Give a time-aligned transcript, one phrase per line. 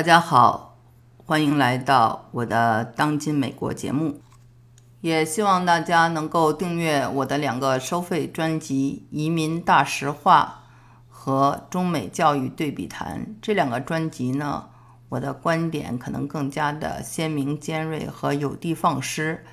[0.00, 0.78] 大家好，
[1.26, 4.22] 欢迎来到我的当今美国节目。
[5.02, 10.62] 也希望大家能够订阅我的两个收费专辑《移民大实话》
[11.14, 13.26] 和《中美教育对比谈》。
[13.42, 14.70] 这两个专辑呢，
[15.10, 19.44] 我的观点可能更加的鲜明、尖锐和有的放矢，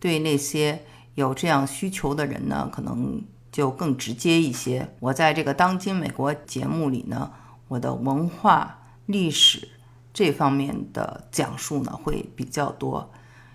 [0.00, 0.82] 对那些
[1.14, 3.22] 有这样需求的人呢，可能
[3.52, 4.92] 就更直接一些。
[4.98, 7.30] 我在这个当今美国节目里呢，
[7.68, 9.68] 我的文化历史。
[10.12, 13.10] 这方面的讲述呢会比较多，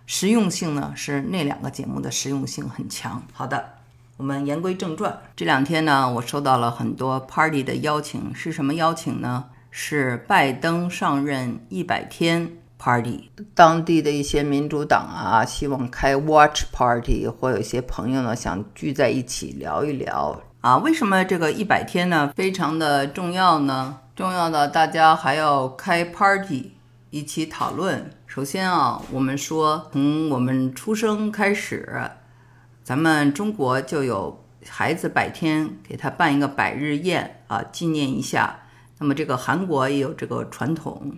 [0.06, 3.22] 实用性呢是那两个节目的实用性很强。
[3.34, 3.64] 好的，
[4.18, 5.16] 我们言归正传。
[5.36, 9.46] 这两天呢，我收到了很多 party 的邀请，是什么邀请呢？
[9.70, 13.30] 是拜登上任一百天 party。
[13.54, 20.78] 当地的一些民主党啊，希望开 watch party，或有些朋友呢想聚在一起聊一聊啊。
[20.78, 24.00] 为什么这个一百天呢非常的重要呢？
[24.18, 26.72] 重要的，大家还要开 party，
[27.12, 28.10] 一起讨论。
[28.26, 32.09] 首先啊，我们说从我们出生开始，
[32.84, 38.62] 咱们中国就有孩子百天，给他办一个百日宴啊，纪念一下。
[38.98, 41.16] 那么这个韩国也有这个传统，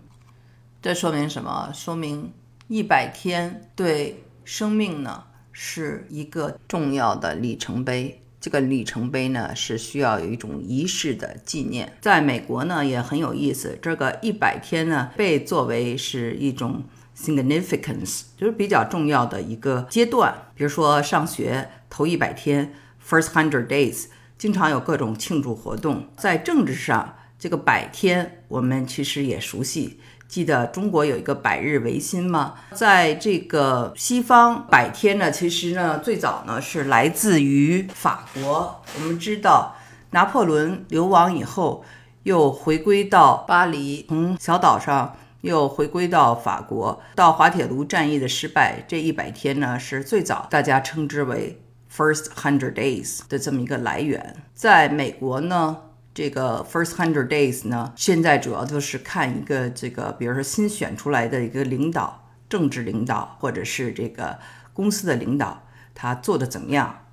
[0.81, 1.71] 这说明什么？
[1.73, 2.33] 说明
[2.67, 8.21] 一百天对生命呢是一个重要的里程碑。
[8.41, 11.93] 这个里程碑呢，是需要有一种仪式的纪念。
[11.99, 13.77] 在美国呢，也很有意思。
[13.81, 16.83] 这个一百天呢，被作为是一种
[17.17, 20.33] significance，就是比较重要的一个阶段。
[20.55, 22.73] 比如说上学头一百天
[23.05, 24.05] ，first hundred days，
[24.37, 26.07] 经常有各种庆祝活动。
[26.15, 29.99] 在政治上，这个百天我们其实也熟悉。
[30.29, 32.53] 记得中国有一个百日维新吗？
[32.73, 38.79] 在这个西方，百天呢，其实呢，最早呢是来自于法国。
[38.95, 39.75] 我们知道，
[40.11, 41.83] 拿破仑流亡以后，
[42.21, 47.01] 又回归到巴黎，从小岛上又回归到法国。
[47.15, 51.59] 到滑铁卢战役的失败，这一百天呢，是最早大家称之为
[51.91, 54.35] First Hundred Days 的这么一个来源。
[54.53, 55.77] 在美国呢？
[56.11, 64.39] 这个 first hundred days 呢，现在主要就是看一个这个，比如说新选出来的一个领导，政治领导或者是这个
[64.73, 67.05] 公司的领导，他做的怎么样？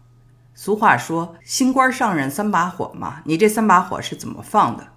[0.55, 4.89] 俗话说，新官上任三把火嘛，你这三把火是怎么放的？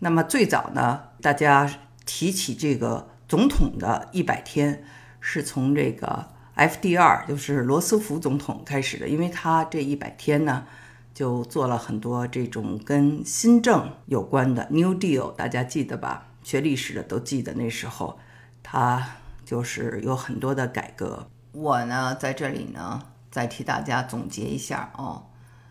[0.00, 1.70] 那么最早呢，大家
[2.04, 4.84] 提起这个总统的一百天，
[5.20, 6.26] 是从这个
[6.56, 10.66] FDR，就是罗斯福总统开始的，因为他这一百天呢。
[11.14, 16.26] 就做了很多这种跟新政有关的 New Deal，大家记得吧？
[16.42, 18.18] 学历史的都记得那时候，
[18.62, 19.06] 他
[19.44, 21.28] 就是有很多的改革。
[21.52, 25.26] 我呢在这里呢再替大家总结一下哦。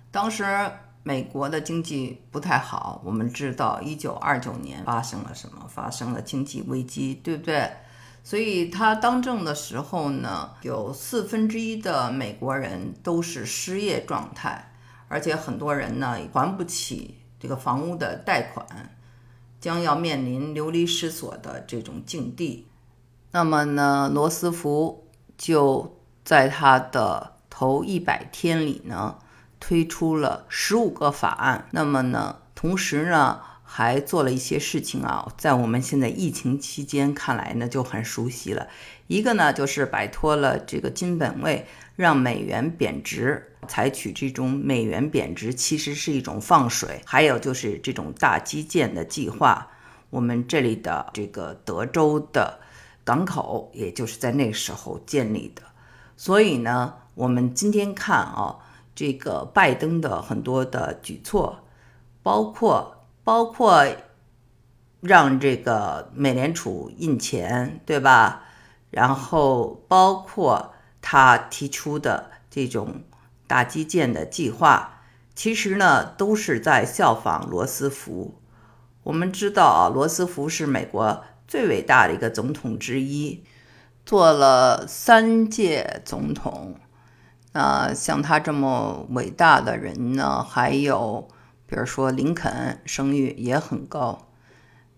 [0.10, 0.46] 当时
[1.04, 5.68] 美国的经济不太好，我们知道一九二九年发生了什么？
[5.68, 7.70] 发生了经济危机，对不对？
[8.24, 14.70] 所以他当政的时候呢，有四分之一的美国人都是失业状态。
[15.08, 18.96] 而且很多人呢还不起这个房屋的贷款，
[19.60, 22.68] 将要面临流离失所的这种境地。
[23.32, 29.18] 那么呢，罗斯福就在他的头一百天里呢，
[29.60, 31.68] 推出了十五个法案。
[31.72, 38.68] 那么呢，同时呢，还做了一些事情啊，在我们现在疫情期间看来呢，就很熟悉了。
[39.08, 41.66] 一个呢，就是摆脱了这个金本位，
[41.96, 43.50] 让美元贬值。
[43.66, 47.02] 采取这种美元贬值，其实是一种放水。
[47.06, 49.70] 还有就是这种大基建的计划，
[50.10, 52.60] 我们这里的这个德州的
[53.06, 55.62] 港口，也就是在那时候建立的。
[56.18, 58.58] 所以呢，我们今天看啊，
[58.94, 61.60] 这个拜登的很多的举措，
[62.22, 63.86] 包括包括
[65.00, 68.44] 让这个美联储印钱，对吧？
[68.94, 73.04] 然后包括他提出的这种。
[73.46, 75.02] 大基建的计划，
[75.36, 78.40] 其实呢都是在效仿罗斯福。
[79.04, 83.44] 我们知道啊，罗斯福是美国最伟大的一个总统之一，
[84.06, 86.76] 做了三届总统。
[87.52, 91.28] 那像他这么伟大的人呢，还有
[91.68, 94.30] 比如说林肯，声誉也很高。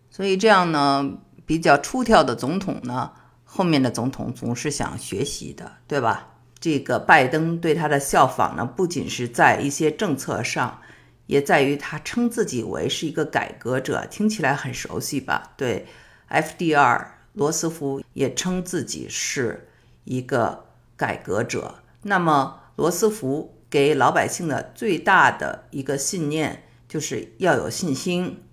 [0.09, 3.11] 所以这样呢，比较出挑的总统呢，
[3.55, 6.27] 后面的总统总是想学习的，对吧？
[6.59, 10.81] 这个拜登对他的效仿呢，不仅是在一些政策上，
[11.27, 15.53] 也在于他称自己为是一个改革者，听起来很熟悉吧？
[15.55, 15.87] 对
[16.29, 19.69] ，FDR 罗斯福也称自己是
[20.03, 20.65] 一个
[20.97, 21.75] 改革者。
[22.01, 28.43] 那么，罗斯福给老百姓的最大的一个信念就是要有信心。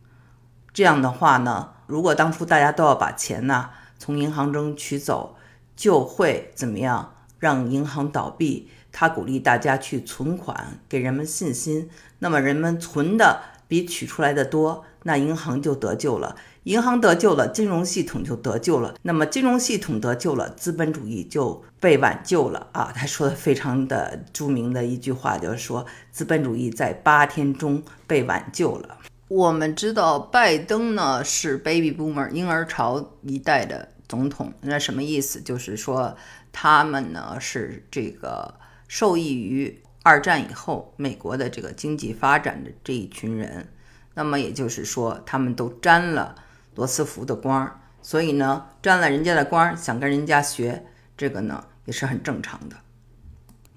[0.73, 1.71] 这样的话呢？
[1.89, 3.69] 如果当初大家都要把钱呢
[4.03, 5.37] 从银行中取走，
[5.77, 8.69] 就会怎么样让银行倒闭？
[8.91, 11.89] 他鼓励大家去存款，给人们信心。
[12.19, 16.35] 那么人们存的比取出来的多，那银行就得救了。
[16.65, 18.97] 银行得救了，金融系统就得救了。
[19.03, 22.93] 那么金融系统得救了，资本主义就被挽救了啊！
[22.93, 28.99] 他说的非常的著名的一句话，就是说资本主义在八天中被挽救了。
[29.29, 35.41] 我们知道拜登呢是 Baby Boomer 婴儿潮一代的总统，那什么意思？
[35.41, 36.17] 就是说
[36.51, 38.55] 他们呢是这个。
[38.89, 43.67] 受益于二战以后美国的这个经济发展的这一群人，
[44.13, 46.35] 那么也就是说，他们都沾了
[46.75, 50.85] 罗斯福的光，所以呢，沾了人家的光，想跟人家学，
[51.17, 52.77] 这个呢也是很正常的。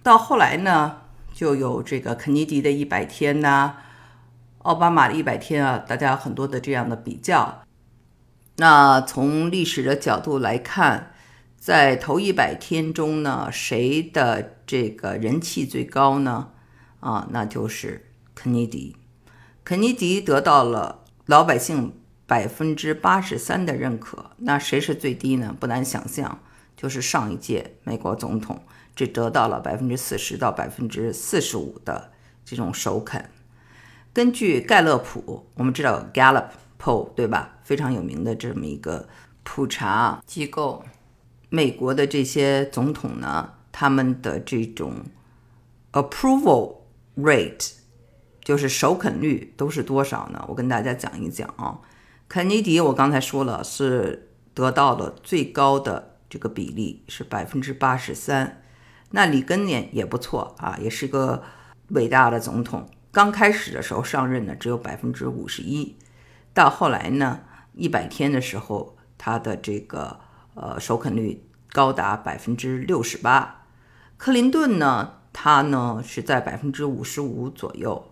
[0.03, 3.77] 到后来呢，就有这个肯尼迪的一百天呐，
[4.63, 7.64] 奥巴马的一百天啊，大家有很多的这样的比较。
[8.57, 11.11] 那从历史的角度来看。
[11.57, 16.51] 在头一百天中呢，谁的这个人气最高呢？
[16.99, 18.05] 啊，那就是
[18.35, 18.95] 肯尼迪。
[19.63, 24.29] 肯尼迪得到了老百姓百分之八十三的认可。
[24.37, 25.55] 那谁是最低呢？
[25.59, 26.39] 不难想象，
[26.77, 28.61] 就是上一届美国总统，
[28.95, 32.11] 只得到了百分之四十到百分之四十五的
[32.45, 33.27] 这种首肯。
[34.13, 36.49] 根据盖勒普，我们知道 Gallup
[37.15, 37.57] 对吧？
[37.63, 39.07] 非常有名的这么一个
[39.43, 40.83] 普查机构。
[41.49, 45.05] 美国的这些总统呢，他们的这种
[45.93, 46.77] approval
[47.15, 47.71] rate，
[48.43, 50.45] 就是首肯率都是多少呢？
[50.49, 51.79] 我跟大家讲一讲啊。
[52.27, 58.61] 肯尼迪我刚才说了是得到了最高的这个比例是百分之八十三，
[59.11, 61.43] 那里根呢也不错啊，也是个
[61.89, 62.89] 伟大的总统。
[63.11, 65.95] 刚开始的时候上任呢只有百分之五十一，
[66.55, 67.41] 到后来呢
[67.73, 70.21] 一百天的时候他的这个。
[70.57, 73.65] 呃，首肯率高达百分之六十八。
[74.15, 78.05] 克林顿呢，他呢是在百分之五十五左右。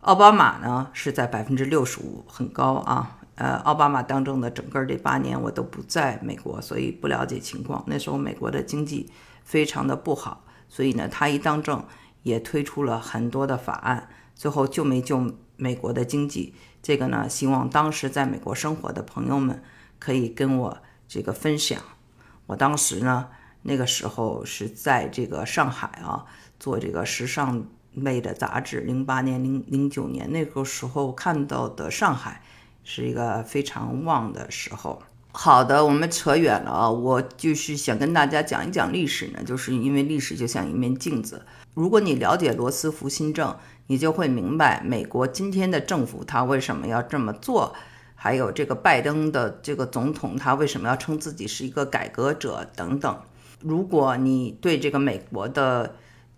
[0.00, 3.16] 奥巴马呢是在百分之六十五，很高啊。
[3.36, 7.82] 呃，奥巴马当政的整个这八年，我都不在美国，所以不了解情况。
[7.86, 9.10] 那时候美国的经济
[9.42, 11.82] 非常的不好，所以呢，他一当政
[12.24, 16.54] 也推出了很多的法案，最后救没救美国的经济？
[16.84, 19.60] 这个呢，希望当时在美国生活的朋友们
[19.98, 20.78] 可以跟我。
[21.06, 21.78] 这个分享，
[22.46, 23.28] 我当时呢，
[23.62, 26.24] 那个时候是在这个上海啊，
[26.58, 28.80] 做这个时尚类的杂志。
[28.80, 32.42] 零八年、零零九年那个时候看到的上海
[32.84, 35.02] 是一个非常旺的时候。
[35.36, 41.44] 好的，我们扯远了啊，我就是想跟大家讲一讲历史呢，就是因为历史就像一面镜子。
[41.74, 43.56] 如果你了解罗斯福新政，
[43.88, 47.74] 你就会明白美国今天的政府他为什么要这么做。
[48.14, 53.18] 还有这个拜登的这个总统，他为什么要称自己是一个改革者等等？
[53.60, 55.96] 如果你对这个美国的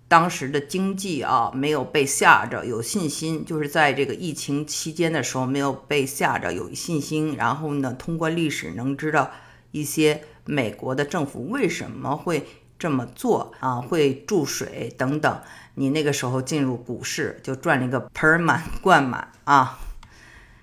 [0.08, 9.30] 当时的经济啊没有被吓着有信心，就是在这个疫情期间的时候没有被吓着有信心，然后呢，通过历史能知道
[9.72, 12.46] 一些美国的政府为什么会
[12.78, 15.40] 这么做啊，会注水等等，
[15.74, 19.80] 你那个时候进入股市就赚了一个盆 满贯满啊。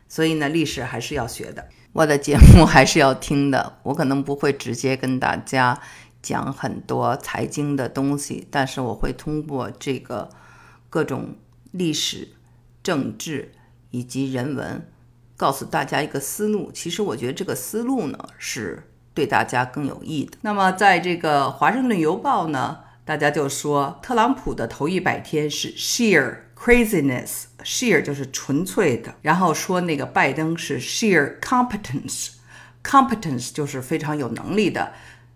[0.07, 3.79] 所以呢，历史还是要学的，我的节目还是要听的。
[3.81, 5.79] 我可能不会直接跟大家
[6.23, 10.29] 讲很多财经的东西，但是我会通过这个
[10.89, 11.35] 各种
[11.71, 12.29] 历史、
[12.81, 13.51] 政治
[13.91, 14.87] 以及人文，
[15.37, 16.71] 告诉大家一个思路。
[16.71, 20.39] 其实我觉得这个思路呢，是对大家更有益的。
[20.41, 26.37] 那么，在这个《华盛顿邮报》呢，大家就说特朗普的头一百天是 sheer。
[26.55, 34.93] Craziness，sheer 就是纯粹的，然后说那个拜登是 sheer competence，competence 就是非常有能力的，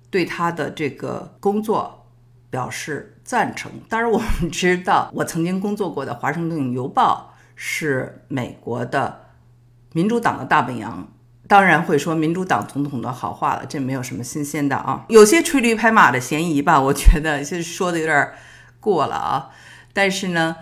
[0.09, 2.07] 对他的这个工作
[2.49, 3.71] 表示赞成。
[3.89, 9.27] 当然，我们知道，我曾经工作过的《华盛顿邮报》是美国的
[9.93, 11.07] 民主党的大本营，
[11.47, 18.31] 当然会说民主党总统的好话了，这没有什么新鲜的啊，有些吹驴拍马的嫌疑吧，我觉得就是说的有点
[18.79, 19.49] 过了啊，
[19.93, 20.55] 但是呢。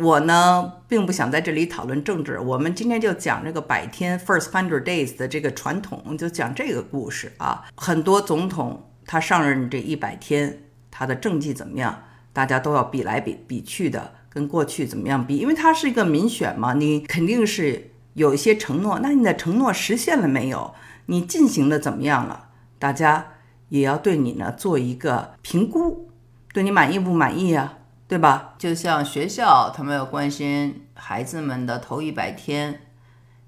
[0.00, 2.38] 我呢，并不想在这里讨论政治。
[2.38, 7.64] 我们今天就讲这个百天 （First Hundred Days） 的这个传统，就讲这个故事啊。
[7.74, 12.00] 很多总统他上任这一百天，他的政绩怎么样，
[12.32, 15.38] 大家都要比来比比去的，跟过去怎么样比？
[15.38, 19.00] 因为他是一个民选嘛，你肯定是有一些承诺。
[19.02, 20.72] 那你的承诺实现了没有？
[21.06, 22.50] 你进行的怎么样了？
[22.78, 23.32] 大家
[23.70, 26.08] 也要对你呢做一个评估，
[26.52, 27.77] 对你满意不满意啊？
[28.08, 28.54] 对吧？
[28.56, 32.80] 就像学校，他们要关心孩子们的头一百天，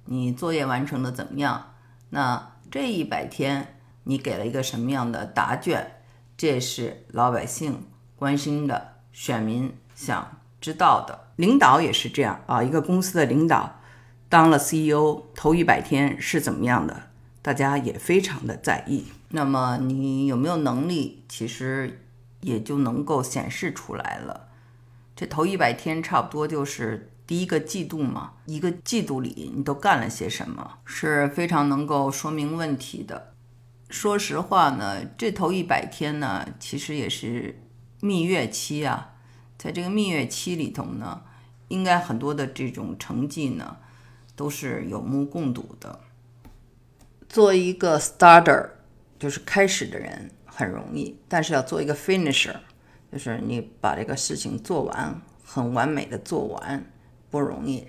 [0.04, 1.72] 你作业完成的怎么样？
[2.10, 6.02] 那这一百天你给了一个什么样的答卷？
[6.36, 7.86] 这是老百姓
[8.16, 11.28] 关心的，选民想知道的。
[11.36, 13.80] 领导也是这样啊，一个公司的领导
[14.28, 17.04] 当了 CEO 头一百天是怎么样的？
[17.40, 19.06] 大家也非常的在意。
[19.30, 21.24] 那么你有没有能力？
[21.30, 22.04] 其实
[22.42, 24.48] 也就能够显示出来了。
[25.20, 33.34] 这头一百天差不多就是第一个季度嘛，一个季度里你都干了些什么，是非常能够说明问题的。
[33.90, 37.60] 说实话呢，这头一百天呢，其实也是
[38.00, 39.12] 蜜月期啊。
[39.58, 41.20] 在这个蜜月期里头呢，
[41.68, 43.76] 应该很多的这种成绩呢，
[44.34, 46.00] 都是有目共睹的。
[47.28, 48.70] 做一个 starter，
[49.18, 52.56] 就是开始的人很容易，但是要做一个 finisher，
[53.10, 56.84] 就是你把这个事情做完，很完美的做完，
[57.30, 57.86] 不容易。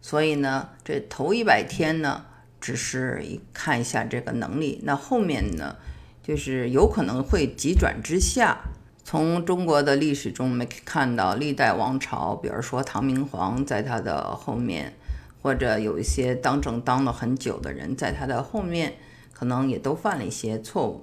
[0.00, 2.26] 所以呢，这头一百天呢。
[2.62, 5.76] 只是一看一下这个能力，那后面呢，
[6.22, 8.58] 就是有可能会急转直下。
[9.02, 14.92] 从中国的历史中，我们可以看到历代王朝，比如说唐明皇在他的后面，
[15.40, 18.92] 或者有一些当政当了很久的人在他的后面，
[19.32, 21.00] 可能也都犯了一些错误。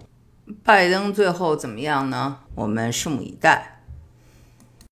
[0.63, 2.39] 拜登最后怎么样呢？
[2.56, 3.76] 我们拭目以待。